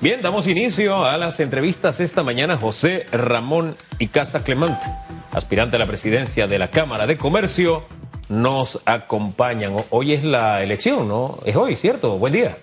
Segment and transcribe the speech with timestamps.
[0.00, 2.56] Bien, damos inicio a las entrevistas esta mañana.
[2.56, 4.86] José Ramón Icaza Clemente,
[5.32, 7.82] aspirante a la presidencia de la Cámara de Comercio,
[8.28, 9.74] nos acompañan.
[9.90, 11.40] Hoy es la elección, ¿no?
[11.44, 12.16] Es hoy, ¿cierto?
[12.16, 12.58] Buen día.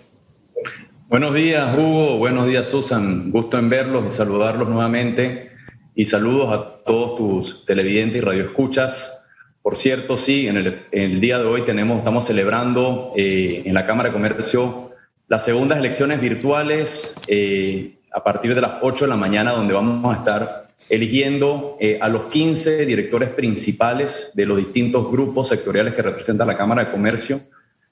[1.10, 2.18] Buenos días, Hugo.
[2.20, 3.32] Buenos días, Susan.
[3.32, 5.52] Gusto en verlos y saludarlos nuevamente.
[5.94, 9.28] Y saludos a todos tus televidentes y radioescuchas.
[9.62, 14.08] Por cierto, sí, en el, día de hoy tenemos, estamos celebrando eh, en la Cámara
[14.08, 14.86] de Comercio
[15.28, 20.16] las segundas elecciones virtuales eh, a partir de las 8 de la mañana, donde vamos
[20.16, 26.04] a estar eligiendo eh, a los 15 directores principales de los distintos grupos sectoriales que
[26.04, 27.42] representa la Cámara de Comercio.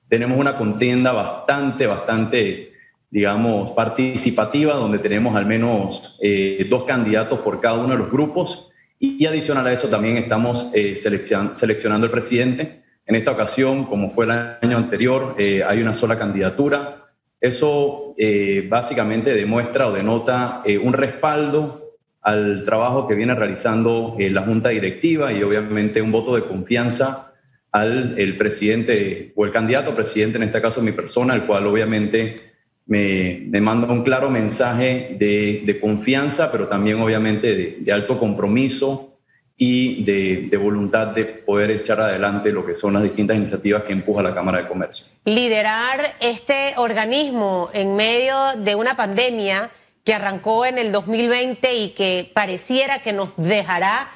[0.07, 2.73] Tenemos una contienda bastante, bastante,
[3.09, 8.69] digamos, participativa, donde tenemos al menos eh, dos candidatos por cada uno de los grupos.
[8.99, 12.83] Y, adicional a eso también estamos seleccionando el presidente.
[13.05, 17.02] En esta ocasión, como fue el año anterior, hay una sola candidatura
[17.43, 24.29] eso eh, básicamente demuestra o denota eh, un respaldo al trabajo que viene realizando eh,
[24.29, 27.33] la Junta Directiva y obviamente un voto de confianza
[27.73, 32.37] al el presidente o el candidato presidente, en este caso mi persona, el cual obviamente
[32.85, 39.12] me, manda un claro mensaje de, confianza, pero también obviamente de, de alto compromiso
[39.55, 44.23] y de, voluntad de poder echar adelante lo que son las distintas iniciativas que empuja
[44.23, 45.05] la Cámara de Comercio.
[45.25, 49.69] Liderar este organismo en medio de una pandemia
[50.03, 54.09] que arrancó en el 2020 y que pareciera que nos dejará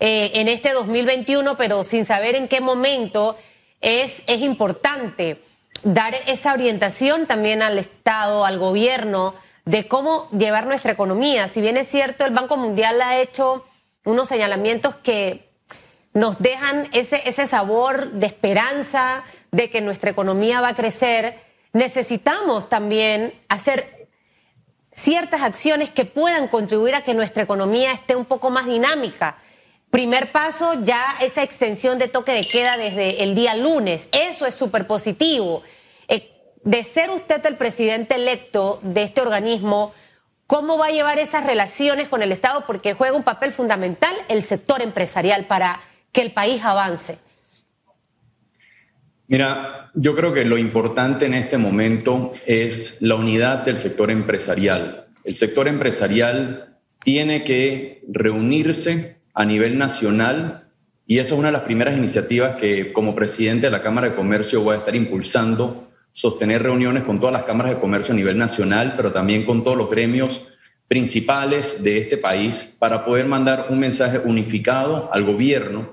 [0.00, 3.36] eh, en este 2021, pero sin saber en qué momento,
[3.80, 5.38] es, es importante
[5.82, 11.48] dar esa orientación también al Estado, al gobierno, de cómo llevar nuestra economía.
[11.48, 13.64] Si bien es cierto, el Banco Mundial ha hecho
[14.04, 15.48] unos señalamientos que
[16.12, 21.38] nos dejan ese, sabor de esperanza de que nuestra economía va a crecer,
[21.72, 24.08] necesitamos también hacer
[24.92, 29.38] ciertas acciones que puedan contribuir a que nuestra economía esté un poco más dinámica.
[29.90, 34.08] Primer paso, ya esa extensión de toque de queda desde el día lunes.
[34.12, 35.62] Eso es súper positivo.
[36.06, 36.30] Eh,
[36.62, 39.92] de ser usted el presidente electo de este organismo,
[40.54, 42.62] ¿Cómo va a llevar esas relaciones con el Estado?
[42.64, 45.80] Porque juega un papel fundamental el sector empresarial para
[46.12, 47.18] que el país avance.
[49.26, 55.08] Mira, yo creo que lo importante en este momento es la unidad del sector empresarial.
[55.24, 60.68] El sector empresarial tiene que reunirse a nivel nacional
[61.04, 64.14] y esa es una de las primeras iniciativas que como presidente de la Cámara de
[64.14, 68.38] Comercio voy a estar impulsando sostener reuniones con todas las cámaras de comercio a nivel
[68.38, 70.48] nacional, pero también con todos los gremios
[70.88, 75.92] principales de este país para poder mandar un mensaje unificado al gobierno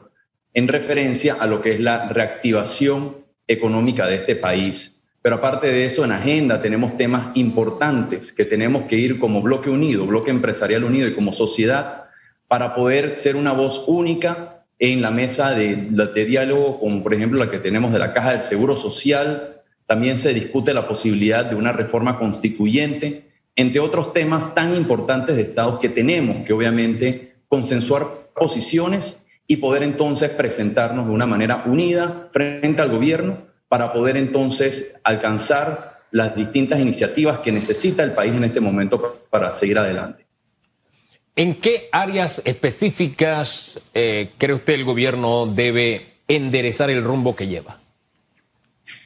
[0.53, 3.17] en referencia a lo que es la reactivación
[3.47, 5.03] económica de este país.
[5.23, 9.69] Pero aparte de eso, en agenda tenemos temas importantes que tenemos que ir como bloque
[9.69, 12.05] unido, bloque empresarial unido y como sociedad
[12.47, 17.39] para poder ser una voz única en la mesa de, de diálogo, como por ejemplo
[17.39, 19.60] la que tenemos de la Caja del Seguro Social,
[19.91, 23.25] también se discute la posibilidad de una reforma constituyente,
[23.57, 29.83] entre otros temas tan importantes de estados que tenemos que obviamente consensuar posiciones y poder
[29.83, 36.79] entonces presentarnos de una manera unida frente al gobierno para poder entonces alcanzar las distintas
[36.79, 40.25] iniciativas que necesita el país en este momento para seguir adelante.
[41.35, 47.80] ¿En qué áreas específicas eh, cree usted el gobierno debe enderezar el rumbo que lleva?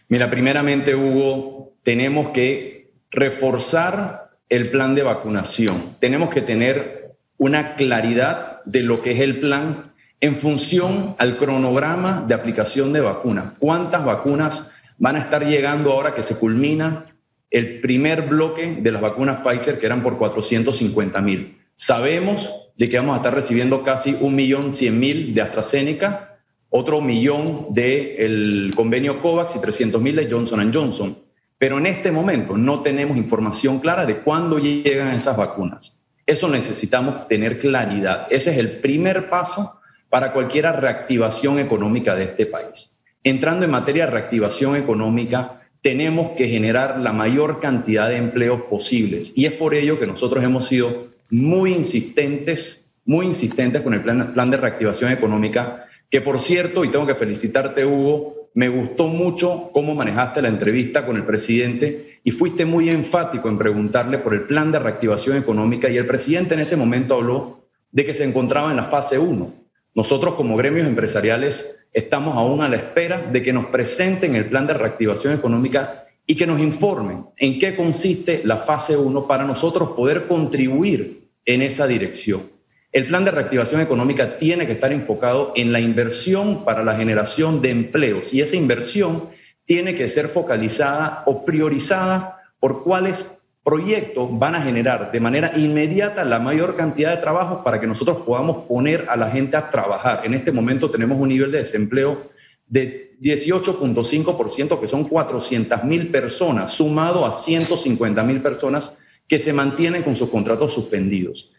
[0.08, 5.96] Mira, primeramente, Hugo, tenemos que reforzar el plan de vacunación.
[6.00, 12.24] Tenemos que tener una claridad de lo que es el plan en función al cronograma
[12.28, 13.54] de aplicación de vacunas.
[13.60, 17.06] ¿Cuántas vacunas van a estar llegando ahora que se culmina
[17.50, 21.58] el primer bloque de las vacunas Pfizer, que eran por 450 mil?
[21.76, 26.35] Sabemos de que vamos a estar recibiendo casi un millón cien mil de AstraZeneca
[26.78, 31.18] otro millón del convenio COVAX y 300 mil de Johnson Johnson.
[31.58, 36.04] Pero en este momento no tenemos información clara de cuándo llegan esas vacunas.
[36.26, 38.28] Eso necesitamos tener claridad.
[38.30, 39.80] Ese es el primer paso
[40.10, 43.02] para cualquier reactivación económica de este país.
[43.24, 49.32] Entrando en materia de reactivación económica, tenemos que generar la mayor cantidad de empleos posibles.
[49.38, 54.34] Y es por ello que nosotros hemos sido muy insistentes, muy insistentes con el plan,
[54.34, 55.86] plan de reactivación económica
[56.16, 61.06] que por cierto, y tengo que felicitarte Hugo, me gustó mucho cómo manejaste la entrevista
[61.06, 65.90] con el presidente y fuiste muy enfático en preguntarle por el plan de reactivación económica
[65.90, 69.54] y el presidente en ese momento habló de que se encontraba en la fase 1.
[69.94, 74.68] Nosotros como gremios empresariales estamos aún a la espera de que nos presenten el plan
[74.68, 79.90] de reactivación económica y que nos informen en qué consiste la fase 1 para nosotros
[79.90, 82.55] poder contribuir en esa dirección.
[82.96, 87.62] El plan de reactivación económica tiene que estar enfocado en la inversión para la generación
[87.62, 89.32] de empleos y esa inversión
[89.66, 96.24] tiene que ser focalizada o priorizada por cuáles proyectos van a generar de manera inmediata
[96.24, 100.26] la mayor cantidad de trabajo para que nosotros podamos poner a la gente a trabajar.
[100.26, 102.30] En este momento tenemos un nivel de desempleo
[102.66, 110.02] de 18.5%, que son 400 mil personas, sumado a 150 mil personas que se mantienen
[110.02, 111.52] con sus contratos suspendidos.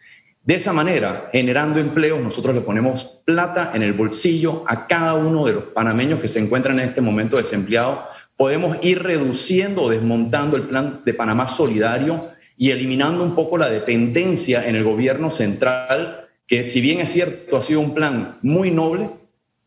[0.47, 5.45] De esa manera, generando empleos, nosotros le ponemos plata en el bolsillo a cada uno
[5.45, 7.99] de los panameños que se encuentran en este momento desempleados.
[8.37, 12.21] Podemos ir reduciendo o desmontando el plan de Panamá solidario
[12.57, 17.57] y eliminando un poco la dependencia en el gobierno central, que si bien es cierto
[17.57, 19.11] ha sido un plan muy noble,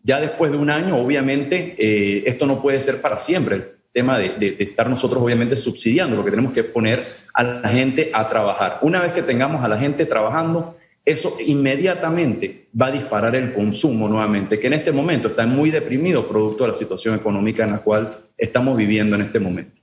[0.03, 3.78] ya después de un año, obviamente, eh, esto no puede ser para siempre.
[3.91, 7.03] Tema de, de, estar nosotros, obviamente, subsidiando, lo que tenemos que poner
[7.33, 8.80] a la gente a trabajar.
[8.81, 14.07] Una vez que tengamos a la gente trabajando, eso inmediatamente va a disparar el consumo
[14.07, 17.80] nuevamente, que en este momento está muy deprimido producto de la situación económica en la
[17.80, 19.81] cual estamos viviendo en este momento.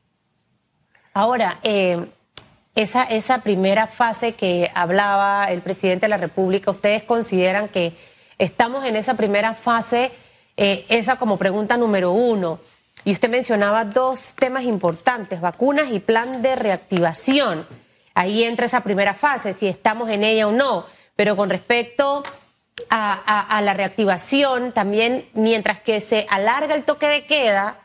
[1.12, 1.96] Ahora, eh,
[2.76, 7.94] esa, esa primera fase que hablaba el presidente de la República, ¿ustedes consideran que
[8.38, 10.12] estamos en esa primera fase?
[10.56, 12.60] Eh, esa como pregunta número uno.
[13.06, 17.64] Y usted mencionaba dos temas importantes, vacunas y plan de reactivación.
[18.14, 20.86] Ahí entra esa primera fase, si estamos en ella o no.
[21.14, 22.24] Pero con respecto
[22.90, 27.78] a, la reactivación, también mientras que se alarga el toque de queda,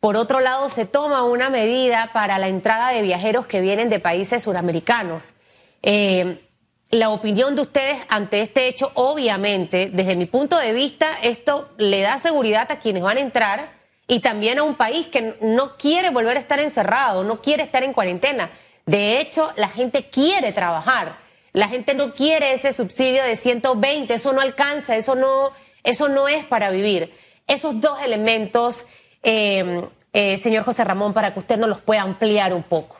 [0.00, 3.98] por otro lado se toma una medida para la entrada de viajeros que vienen de
[4.00, 5.34] países suramericanos.
[5.82, 6.42] Eh,
[6.88, 12.00] la opinión de ustedes ante este hecho, obviamente, desde mi punto de vista, esto le
[12.00, 13.73] da seguridad a quienes van a entrar
[14.06, 17.82] y también a un país que no quiere volver a estar encerrado, no quiere estar
[17.82, 18.50] en cuarentena.
[18.86, 21.18] De hecho, la gente quiere trabajar.
[21.52, 25.52] La gente no quiere ese subsidio de 120, eso no alcanza, eso no,
[25.84, 27.14] eso no es para vivir.
[27.46, 28.86] Esos dos elementos,
[29.22, 32.96] eh, eh, señor José Ramón, para que usted nos los pueda ampliar un poco.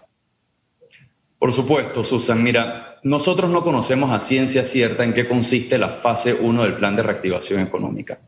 [1.38, 2.42] Por supuesto, Susan.
[2.42, 6.96] Mira, nosotros no conocemos a ciencia cierta en qué consiste la fase 1 del plan
[6.96, 8.20] de reactivación económica.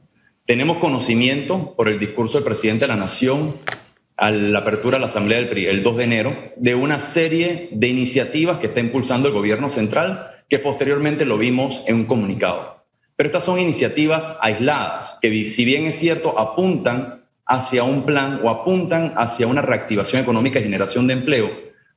[0.46, 3.56] Tenemos conocimiento por el discurso del presidente de la Nación
[4.16, 8.60] a la apertura de la Asamblea el 2 de enero de una serie de iniciativas
[8.60, 12.84] que está impulsando el gobierno central que posteriormente lo vimos en un comunicado.
[13.16, 18.48] Pero estas son iniciativas aisladas que si bien es cierto apuntan hacia un plan o
[18.48, 21.50] apuntan hacia una reactivación económica y generación de empleo,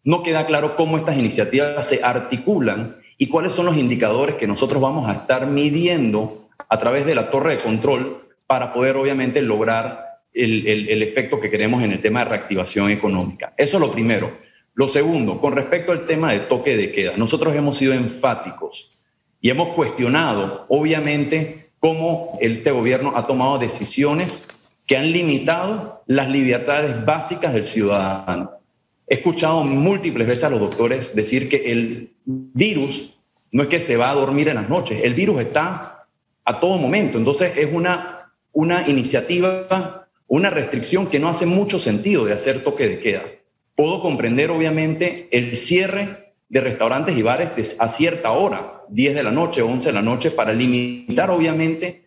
[0.03, 4.81] no queda claro cómo estas iniciativas se articulan y cuáles son los indicadores que nosotros
[4.81, 10.21] vamos a estar midiendo a través de la torre de control para poder obviamente lograr
[10.33, 13.53] el, efecto que queremos en el tema de reactivación económica.
[13.55, 14.39] Eso es lo primero.
[14.73, 18.97] Lo segundo, con respecto al tema de toque de queda, nosotros hemos sido enfáticos
[19.39, 24.47] y hemos cuestionado, obviamente, cómo este gobierno ha tomado decisiones
[24.87, 28.49] que han limitado las libertades básicas del ciudadano.
[29.05, 33.15] He escuchado múltiples veces a los doctores decir que el virus
[33.51, 36.07] no es que se va a dormir en las noches, el virus está
[36.45, 37.19] a todo momento.
[37.19, 38.18] Entonces es una,
[38.51, 43.23] una iniciativa, una restricción que no hace mucho sentido de hacer toque de queda.
[43.75, 49.31] Puedo comprender obviamente el cierre de restaurantes y bares a cierta hora, 10 de la
[49.31, 52.03] noche, 11 de la noche, para limitar obviamente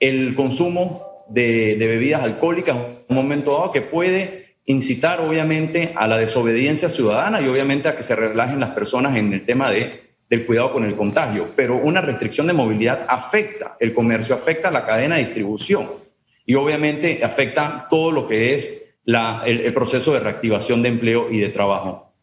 [0.00, 6.18] el consumo de, bebidas alcohólicas en un momento dado que puede incitar obviamente a la
[6.18, 10.46] desobediencia ciudadana y obviamente a que se relajen las personas en el tema de, del
[10.46, 11.48] cuidado con el contagio.
[11.54, 15.90] Pero una restricción de movilidad afecta el comercio, afecta la cadena de distribución
[16.46, 21.38] y obviamente afecta todo lo que es la, el, proceso de reactivación de empleo y
[21.38, 22.14] de trabajo.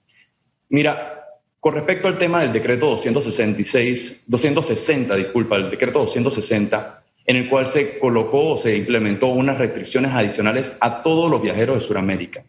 [0.69, 1.23] Mira,
[1.59, 7.67] con respecto al tema del decreto 266, 260, disculpa, el decreto 260, en el cual
[7.67, 12.43] se colocó o se implementó unas restricciones adicionales a todos los viajeros de Sudamérica.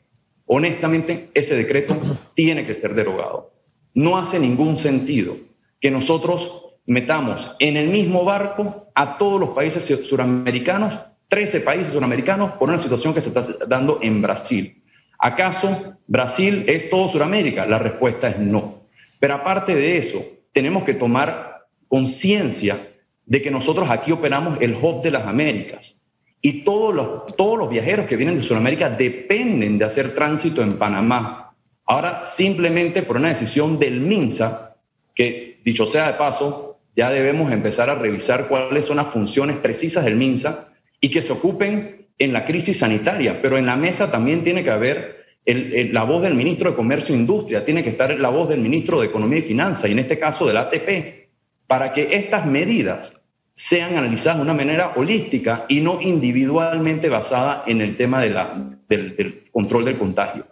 [0.46, 2.00] Honestamente, ese decreto
[2.32, 3.52] tiene que ser derogado.
[3.92, 5.49] No hace ningún sentido
[5.80, 12.52] que nosotros metamos en el mismo barco a todos los países suramericanos, 13 países suramericanos,
[12.52, 14.82] por una situación que se está dando en Brasil.
[15.18, 17.66] ¿Acaso Brasil es todo Sudamérica?
[17.66, 18.86] La respuesta es no.
[19.18, 22.88] Pero aparte de eso, tenemos que tomar conciencia
[23.26, 26.00] de que nosotros aquí operamos el hub de las Américas
[26.42, 30.78] y todos los, todos los viajeros que vienen de Sudamérica dependen de hacer tránsito en
[30.78, 31.54] Panamá.
[31.84, 34.76] Ahora, simplemente por una decisión del MINSA,
[35.14, 40.04] que dicho sea de paso, ya debemos empezar a revisar cuáles son las funciones precisas
[40.04, 40.68] del MINSA
[41.00, 44.70] y que se ocupen en la crisis sanitaria, pero en la mesa también tiene que
[44.70, 48.60] haber la voz del ministro de Comercio e Industria, tiene que estar la voz del
[48.60, 51.28] ministro de Economía y Finanzas, y en este caso del ATP,
[51.66, 53.20] para que estas medidas
[53.54, 59.84] sean analizadas de una manera holística y no individualmente basada en el tema del, control
[59.84, 60.46] del contagio.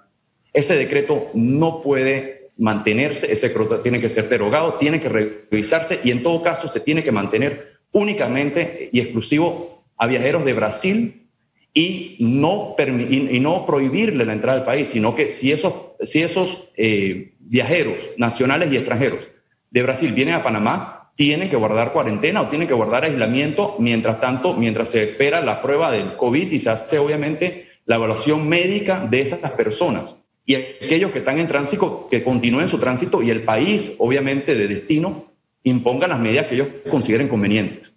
[0.53, 6.11] Ese decreto no puede mantenerse, ese decreto tiene que ser derogado, tiene que revisarse y
[6.11, 11.29] en todo caso se tiene que mantener únicamente y exclusivo a viajeros de Brasil
[11.73, 15.73] y no, y no prohibirle la entrada al país, sino que si esos,
[16.03, 19.29] si esos eh, viajeros nacionales y extranjeros
[19.71, 24.21] de Brasil vienen a Panamá, tienen que guardar cuarentena o tienen que guardar aislamiento mientras
[24.21, 29.07] tanto, mientras se espera la prueba del COVID y se hace obviamente la evaluación médica
[29.09, 30.25] de esas personas.
[30.49, 34.67] Y aquellos que están en tránsito, que continúen su tránsito y el país, obviamente, de
[34.67, 35.27] destino,
[35.63, 37.93] impongan las medidas que ellos consideren convenientes.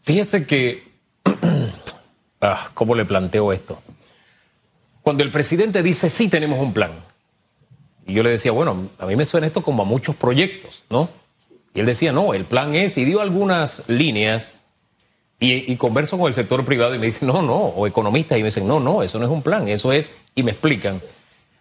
[0.00, 0.84] Fíjese que
[2.40, 3.80] Ah, ¿Cómo le planteo esto?
[5.02, 6.92] Cuando el presidente dice, sí, tenemos un plan.
[8.06, 11.08] Y yo le decía, bueno, a mí me suena esto como a muchos proyectos, ¿no?
[11.74, 14.64] Y él decía, no, el plan es, y dio algunas líneas,
[15.38, 18.46] y, converso con el sector privado y me dicen, no, no, o economistas, y me
[18.46, 21.02] dicen, no, no, eso no es un plan, eso es, y me explican.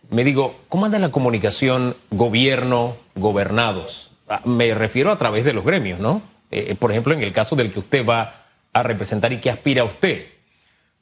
[0.10, 4.12] Me digo, ¿cómo anda la comunicación gobierno-gobernados?
[4.28, 6.22] Ah, me refiero a través de los gremios, ¿no?
[6.52, 9.84] Eh, por ejemplo, en el caso del que usted va a representar y que aspira
[9.84, 10.36] usted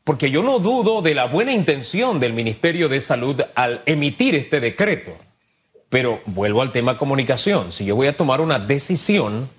[0.04, 4.60] porque yo no dudo de la buena intención del Ministerio de Salud al emitir este
[4.60, 5.12] decreto.
[5.90, 7.72] Pero vuelvo al tema comunicación.
[7.72, 9.50] Si yo voy a tomar una decisión,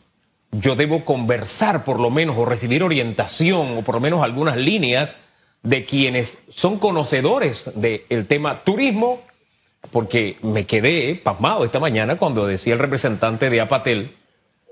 [0.51, 5.15] yo debo conversar por lo menos o recibir orientación o por lo menos algunas líneas
[5.63, 9.23] de quienes son conocedores del tema turismo,
[9.91, 14.17] porque me quedé pasmado esta mañana cuando decía el representante de Apatel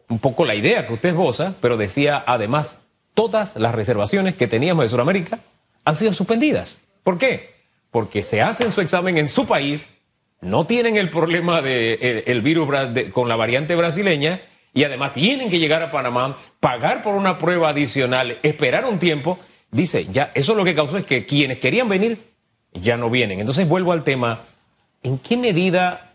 [0.08, 2.78] un poco la idea que usted esboza, pero decía además
[3.14, 5.40] todas las reservaciones que teníamos de Sudamérica
[5.84, 6.78] han sido suspendidas.
[7.02, 7.54] ¿Por qué?
[7.90, 9.92] Porque se hacen su examen en su país,
[10.40, 12.68] no tienen el problema del de virus
[13.12, 14.42] con la variante brasileña
[14.74, 19.38] y además tienen que llegar a Panamá, pagar por una prueba adicional, esperar un tiempo.
[19.70, 22.18] Dice, ya, eso lo que causó es que quienes querían venir
[22.72, 23.40] ya no vienen.
[23.40, 24.42] Entonces vuelvo al tema,
[25.02, 26.12] ¿en qué medida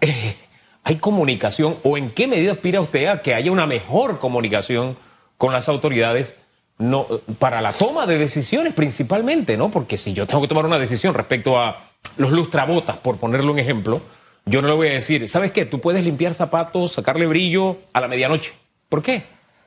[0.00, 0.36] eh,
[0.84, 4.96] hay comunicación o en qué medida aspira usted a que haya una mejor comunicación
[5.36, 6.34] con las autoridades?
[6.78, 7.06] no,
[7.38, 9.70] para la toma de decisiones principalmente, ¿no?
[9.70, 13.58] Porque si yo tengo que tomar una decisión respecto a los lustrabotas, por ponerle un
[13.58, 14.02] ejemplo,
[14.44, 15.64] yo no le voy a decir, ¿sabes qué?
[15.64, 18.52] Tú puedes limpiar zapatos, sacarle brillo a la medianoche.
[18.88, 19.24] ¿Por qué?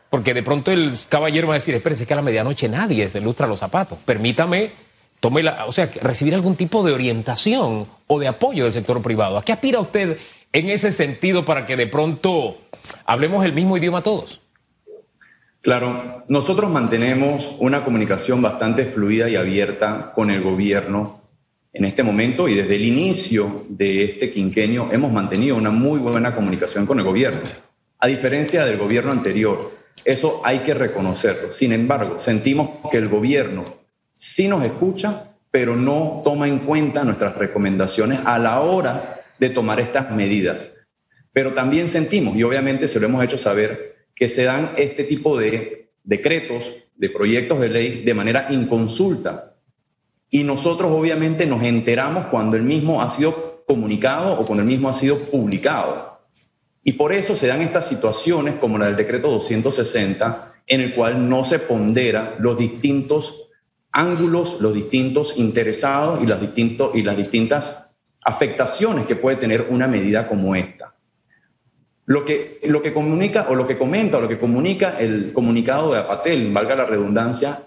[0.10, 3.22] Porque de pronto el caballero va a decir, espérese que a la medianoche nadie se
[3.22, 3.98] lustra los zapatos.
[4.06, 4.72] Permítame,
[5.20, 9.38] tome la, o sea, recibir algún tipo de orientación o de apoyo del sector privado.
[9.38, 10.18] ¿A qué aspira usted
[10.54, 12.58] en ese sentido para que de pronto
[13.06, 14.42] hablemos el mismo idioma todos?
[15.62, 21.20] Claro, nosotros mantenemos una comunicación bastante fluida y abierta con el gobierno
[21.74, 26.34] en este momento y desde el inicio de este quinquenio hemos mantenido una muy buena
[26.34, 27.42] comunicación con el gobierno,
[28.00, 29.72] a diferencia del gobierno anterior.
[30.06, 31.52] Eso hay que reconocerlo.
[31.52, 33.66] Sin embargo, sentimos que el gobierno
[34.20, 39.80] sí nos escucha, pero no toma en cuenta nuestras recomendaciones a la hora de tomar
[39.80, 40.76] estas medidas.
[41.32, 45.38] Pero también sentimos, y obviamente se lo hemos hecho saber, que se dan este tipo
[45.38, 49.56] de decretos, de proyectos de ley de manera inconsulta.
[50.30, 54.90] Y nosotros obviamente nos enteramos cuando el mismo ha sido comunicado o cuando el mismo
[54.90, 56.20] ha sido publicado.
[56.84, 61.30] Y por eso se dan estas situaciones como la del decreto 260, en el cual
[61.30, 63.49] no se pondera los distintos
[63.92, 67.92] ángulos, los distintos interesados y las, distintas
[68.24, 70.96] afectaciones que puede tener una medida como esta.
[72.06, 75.94] Lo que, lo que comunica o lo que comenta o lo que comunica el comunicado
[75.94, 77.60] de Apatel, valga la redundancia,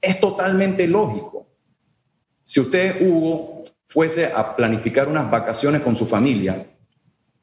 [0.00, 1.46] es totalmente lógico.
[2.44, 6.66] Si usted, Hugo, fuese a planificar unas vacaciones con su familia,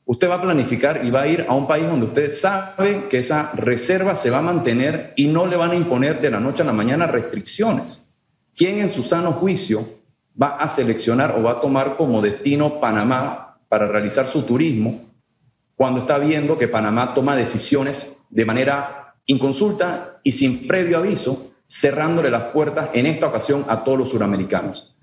[0.05, 3.19] usted va a planificar y va a ir a un país donde usted sabe que
[3.19, 6.63] esa reserva se va a mantener y no le van a imponer de la noche
[6.63, 8.10] a la mañana restricciones.
[8.55, 9.87] ¿Quién en su sano juicio
[10.41, 15.11] va a seleccionar o va a tomar como destino Panamá para realizar su turismo
[15.75, 22.29] cuando está viendo que Panamá toma decisiones de manera inconsulta y sin previo aviso, cerrándole
[22.29, 24.95] las puertas en esta ocasión a todos los suramericanos.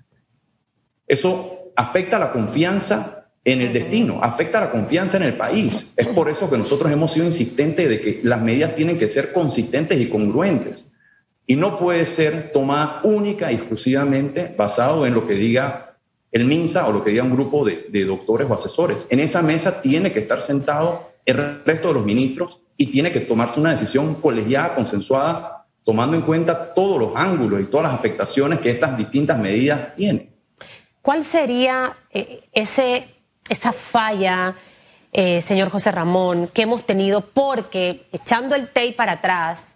[1.07, 5.93] Eso afecta la confianza en el destino, afecta la confianza en el país.
[5.97, 9.33] Es por eso que nosotros hemos sido insistentes de que las medidas tienen que ser
[9.33, 10.93] consistentes y congruentes.
[11.49, 15.95] Y no puede ser tomada única y exclusivamente basado en lo que diga
[16.31, 19.07] el MINSA o lo que diga un grupo de, doctores o asesores.
[19.09, 23.21] En esa mesa tiene que estar sentado el resto de los ministros y tiene que
[23.21, 28.59] tomarse una decisión colegiada, consensuada, tomando en cuenta todos los ángulos y todas las afectaciones
[28.59, 30.29] que estas distintas medidas tienen.
[31.01, 33.07] ¿cuál sería eh, ese,
[33.49, 34.53] esa falla,
[35.11, 37.21] eh, señor José Ramón, que hemos tenido?
[37.21, 39.75] Porque echando el tape para atrás,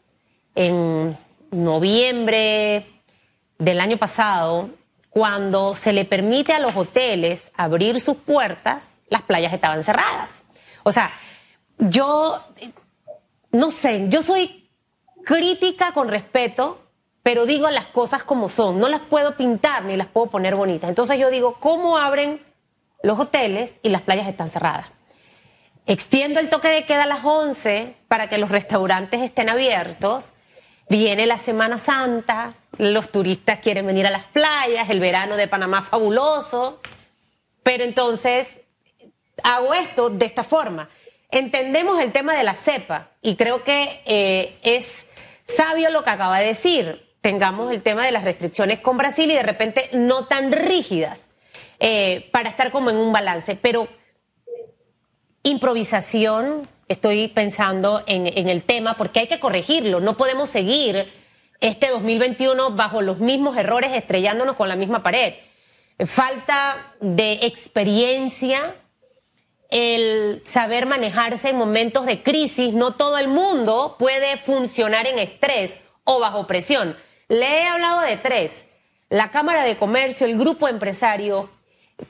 [0.54, 1.18] en
[1.54, 2.86] noviembre
[3.60, 4.70] del año pasado,
[5.10, 10.42] cuando se le permite a los hoteles abrir sus puertas, las playas estaban cerradas.
[10.84, 11.12] O sea,
[11.78, 12.44] yo,
[13.52, 14.70] no sé, yo soy
[15.24, 16.82] crítica con respeto,
[17.22, 18.78] pero digo las cosas como son.
[18.78, 20.90] No las puedo pintar ni las puedo poner bonitas.
[20.90, 22.42] Entonces yo digo, ¿cómo abren
[23.02, 24.88] los hoteles y las playas están cerradas?
[25.86, 30.34] Extiendo el toque de queda a las 11 para que los restaurantes estén abiertos.
[30.94, 35.82] Viene la Semana Santa, los turistas quieren venir a las playas, el verano de Panamá
[35.82, 36.82] fabuloso,
[37.64, 38.48] pero entonces
[39.42, 40.88] hago esto de esta forma.
[41.32, 45.08] Entendemos el tema de la cepa y creo que eh, es
[45.46, 47.04] sabio lo que acaba de decir.
[47.22, 51.28] Tengamos el tema de las restricciones con Brasil y de repente no tan rígidas
[51.80, 53.88] eh, para estar como en un balance, pero
[55.42, 61.12] improvisación, estoy pensando en, el tema porque hay que corregirlo, no podemos seguir
[61.60, 65.34] este 2021 bajo los mismos errores, estrellándonos con la misma pared.
[66.06, 68.76] Falta de experiencia,
[69.70, 72.74] el saber manejarse en momentos de crisis.
[72.74, 76.98] No todo el mundo puede funcionar en estrés o bajo presión.
[77.28, 78.66] Le he hablado de tres.
[79.10, 81.50] La Cámara de Comercio, el grupo empresario,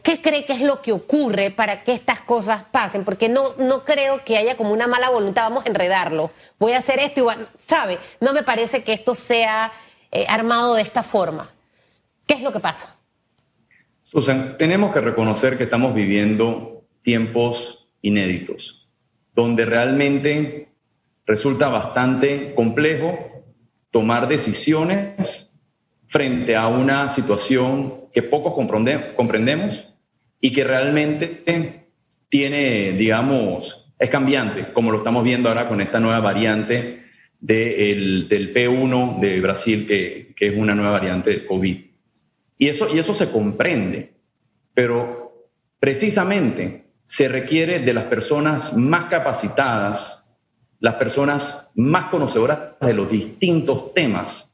[0.02, 3.04] ¿qué cree que es lo que ocurre para que estas cosas pasen?
[3.04, 6.80] Porque no, no creo que haya como una mala voluntad, vamos a enredarlo, voy a
[6.80, 8.00] hacer esto y ¿sabe?
[8.20, 9.72] No me parece que esto sea
[10.12, 11.50] eh, armado de esta forma.
[12.26, 12.98] ¿Qué es lo que pasa?
[14.04, 18.88] Susan, tenemos que reconocer que estamos viviendo tiempos inéditos,
[19.36, 20.70] donde realmente
[21.26, 23.18] resulta bastante complejo
[23.92, 25.52] tomar decisiones
[26.08, 29.88] frente a una situación que pocos comprendemos
[30.40, 31.88] y que realmente
[32.30, 37.04] tiene, digamos, es cambiante, como lo estamos viendo ahora con esta nueva variante
[37.40, 41.78] del P1 de Brasil, que, que, es una nueva variante de COVID.
[42.58, 44.14] Y eso, y eso se comprende,
[44.74, 45.50] pero
[45.80, 50.32] precisamente se requiere de las personas más capacitadas,
[50.80, 54.53] las personas más conocedoras de los distintos temas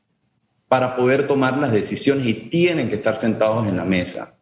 [0.69, 4.35] para poder tomar las decisiones y tienen que estar sentados en la mesa.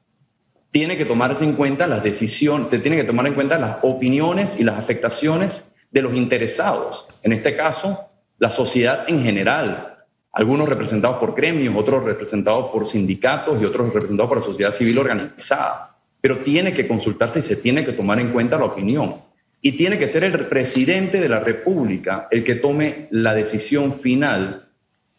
[0.71, 4.65] Tiene que tomarse en cuenta las decisiones, tiene que tomar en cuenta las opiniones y
[4.65, 7.07] las afectaciones de los interesados.
[7.23, 10.03] En este caso, la sociedad en general.
[10.33, 14.99] Algunos representados por gremios, otros representados por sindicatos y otros representados por la sociedad civil
[14.99, 15.95] organizada.
[16.19, 19.21] Pero tiene que consultarse y se tiene que tomar en cuenta la opinión.
[19.61, 24.66] Y tiene que ser el presidente de la República el que tome la decisión final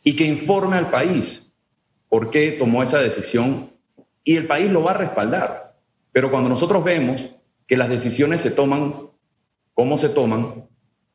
[0.03, 1.53] y que informe al país
[2.09, 3.71] por qué tomó esa decisión
[4.25, 5.77] y el país lo va a respaldar.
[6.13, 7.25] Pero cuando nosotros vemos
[7.67, 9.09] que las decisiones se toman
[9.75, 10.65] como se toman,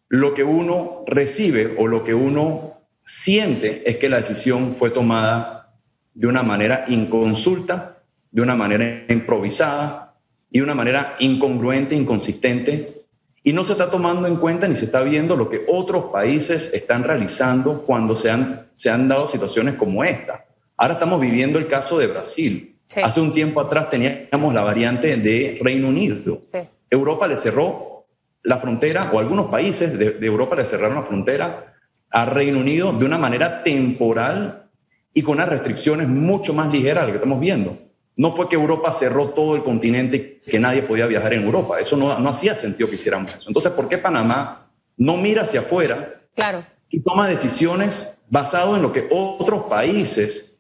[0.08, 5.74] lo que uno recibe o lo que uno siente es que la decisión fue tomada
[6.14, 10.16] de una manera inconsulta, de una manera improvisada
[10.50, 13.03] y de una manera incongruente, inconsistente
[13.44, 16.74] y no se está tomando en cuenta ni se está viendo lo que otros países
[16.74, 20.46] están realizando cuando se han, se han dado situaciones como esta.
[20.78, 22.78] Ahora estamos viviendo el caso de Brasil.
[23.04, 26.42] Hace un tiempo atrás teníamos la variante de Reino Unido.
[26.90, 28.06] Europa le cerró
[28.44, 31.74] la frontera, o algunos países de, de Europa le cerraron la frontera
[32.10, 34.70] a Reino Unido de una manera temporal
[35.14, 37.78] y con unas restricciones mucho más ligeras a lo que estamos viendo.
[38.16, 41.80] No fue que Europa cerró todo el continente y que nadie podía viajar en Europa.
[41.80, 43.50] Eso no, no hacía sentido que hiciéramos eso.
[43.50, 46.64] Entonces, ¿por qué Panamá no mira hacia afuera claro.
[46.90, 50.60] y toma decisiones basadas en lo que otros países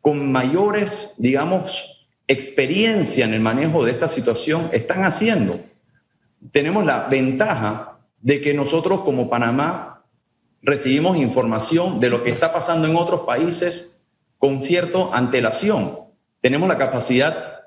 [0.00, 5.60] con mayores, digamos, experiencia en el manejo de esta situación están haciendo?
[6.52, 10.02] Tenemos la ventaja de que nosotros como Panamá
[10.62, 14.04] recibimos información de lo que está pasando en otros países
[14.38, 16.07] con cierta antelación
[16.40, 17.60] tenemos la capacidad,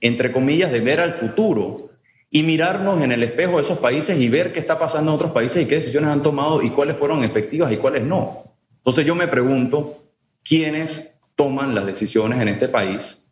[0.00, 1.90] entre comillas, de ver al futuro
[2.30, 5.32] y mirarnos en el espejo de esos países y ver qué está pasando en otros
[5.32, 8.44] países y qué decisiones han tomado y cuáles fueron efectivas y cuáles no.
[8.78, 10.04] Entonces yo me pregunto,
[10.44, 13.30] ¿quiénes toman las decisiones en este país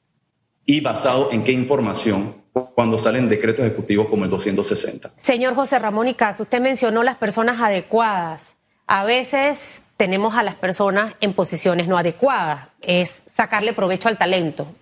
[0.64, 2.42] y basado en qué información
[2.74, 5.12] cuando salen decretos ejecutivos como el 260?
[5.16, 8.56] Señor José Ramón Icaso, usted mencionó las personas adecuadas.
[8.86, 14.74] A veces tenemos a las personas en posiciones no adecuadas, es sacarle provecho al talento,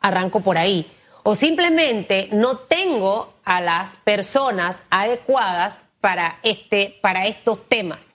[0.00, 0.90] arranco por ahí,
[1.24, 8.14] o simplemente no tengo a las personas adecuadas para, este, para estos temas.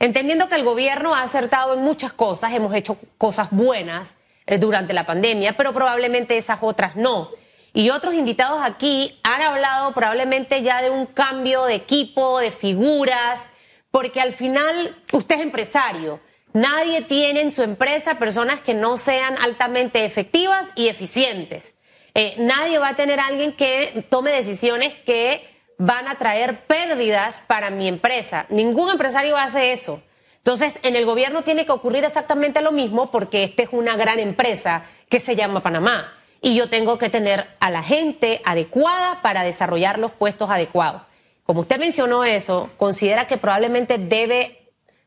[0.00, 4.16] Entendiendo que el gobierno ha acertado en muchas cosas, hemos hecho cosas buenas,
[4.46, 7.30] eh, durante la pandemia, pero probablemente esas otras no.
[7.72, 13.46] Y otros invitados aquí han hablado probablemente ya de un cambio de equipo, de figuras,
[13.92, 16.18] porque al final usted es empresario.
[16.52, 21.74] Nadie tiene en su empresa personas que no sean altamente efectivas y eficientes.
[22.14, 27.70] Eh, nadie va a tener alguien que tome decisiones que van a traer pérdidas para
[27.70, 28.46] mi empresa.
[28.48, 30.02] Ningún empresario hace eso.
[30.38, 34.18] Entonces, en el gobierno tiene que ocurrir exactamente lo mismo porque esta es una gran
[34.18, 39.44] empresa que se llama Panamá y yo tengo que tener a la gente adecuada para
[39.44, 41.02] desarrollar los puestos adecuados.
[41.44, 44.58] Como usted mencionó eso, considera que probablemente debe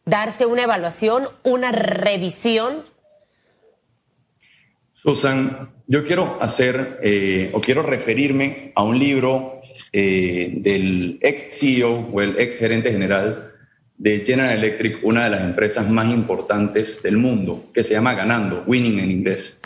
[0.06, 2.84] darse una evaluación, una revisión.
[4.94, 12.10] Susan, yo quiero hacer eh, o quiero referirme a un libro eh, del ex CEO
[12.12, 13.52] o el ex gerente general
[13.98, 18.64] de General Electric, una de las empresas más importantes del mundo, que se llama Ganando,
[18.68, 19.58] Winning en inglés.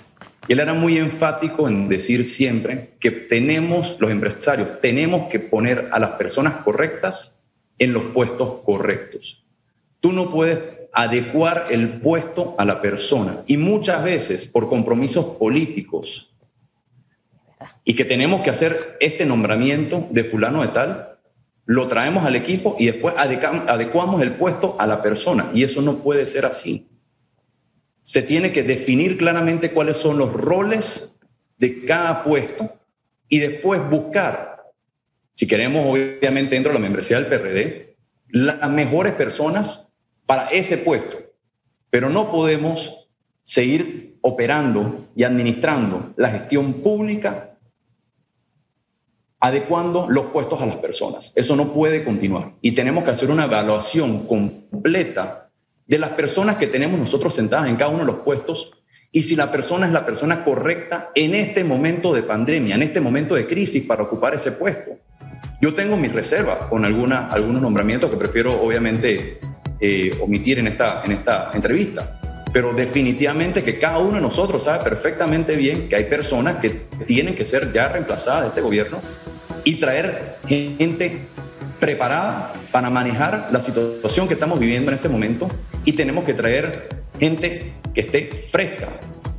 [0.50, 5.90] Y él era muy enfático en decir siempre que tenemos, los empresarios, tenemos que poner
[5.92, 7.40] a las personas correctas
[7.78, 9.46] en los puestos correctos.
[10.00, 10.58] Tú no puedes
[10.92, 13.44] adecuar el puesto a la persona.
[13.46, 16.34] Y muchas veces por compromisos políticos
[17.84, 21.10] y que tenemos que hacer este nombramiento de fulano de tal,
[21.68, 25.52] lo traemos al equipo y después adecuamos el puesto a la persona.
[25.54, 26.89] Y eso no puede ser así
[28.10, 31.16] se tiene que definir claramente cuáles son los roles
[31.60, 32.74] de cada puesto
[33.28, 34.64] y después buscar,
[35.36, 37.98] si queremos obviamente dentro de la membresía del PRD,
[38.30, 39.88] las mejores personas
[40.26, 41.20] para ese puesto.
[41.92, 43.08] Pero no podemos
[43.44, 47.60] seguir operando y administrando la gestión pública
[49.40, 51.32] adecuando los puestos a las personas.
[51.36, 52.54] Eso no puede continuar.
[52.64, 55.49] Y tenemos que hacer una evaluación completa
[55.90, 58.72] de las personas que tenemos nosotros sentadas en cada uno de los puestos
[59.12, 63.02] y si la persona es la persona correcta en este momento de pandemia, en este
[63.02, 64.92] momento de crisis para ocupar ese puesto.
[65.60, 69.40] Yo tengo mis reservas con alguna, algunos nombramientos que prefiero obviamente
[69.80, 72.20] eh, omitir en esta, en esta entrevista,
[72.54, 76.70] pero definitivamente que cada uno de nosotros sabe perfectamente bien que hay personas que
[77.08, 79.00] tienen que ser ya reemplazadas de este gobierno
[79.64, 81.24] y traer gente
[81.80, 85.48] preparada para manejar la situación que estamos viviendo en este momento
[85.86, 86.90] y tenemos que traer
[87.20, 88.90] gente que esté fresca,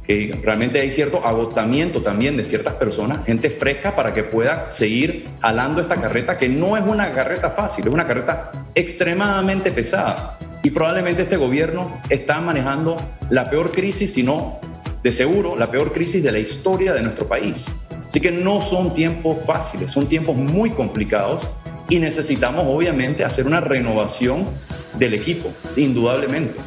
[0.06, 5.28] que realmente hay cierto agotamiento también de ciertas personas, gente fresca para que pueda seguir
[5.40, 10.38] jalando esta carreta, que no es una carreta fácil, es una carreta extremadamente pesada.
[10.62, 12.96] Y probablemente este gobierno está manejando
[13.30, 14.60] la peor crisis, si no
[15.02, 17.66] de seguro la peor crisis de la historia de nuestro país.
[18.06, 21.46] Así que no son tiempos fáciles, son tiempos muy complicados
[21.90, 24.46] y necesitamos obviamente hacer una renovación
[24.94, 26.58] del equipo, indudablemente.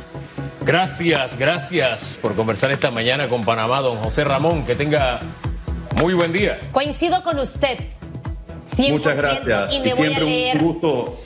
[0.66, 4.66] Gracias, gracias por conversar esta mañana con Panamá, don José Ramón.
[4.66, 5.22] Que tenga
[6.00, 6.60] muy buen día.
[6.72, 7.80] Coincido con usted.
[8.76, 9.74] 100% Muchas gracias.
[9.74, 11.20] Y, me voy a leer, un gusto.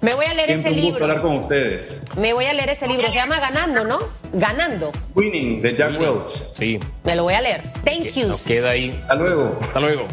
[0.00, 0.90] Me voy a leer ese libro.
[0.90, 2.02] Gusto hablar con ustedes.
[2.16, 3.08] Me voy a leer ese libro.
[3.08, 3.98] Se llama Ganando, ¿no?
[4.32, 4.92] Ganando.
[5.14, 6.30] Winning de Jack Welch.
[6.52, 6.80] Sí.
[7.04, 7.72] Me lo voy a leer.
[7.84, 8.28] Thank you.
[8.28, 8.98] Nos queda ahí.
[9.02, 9.58] Hasta luego.
[9.60, 10.08] Hasta luego.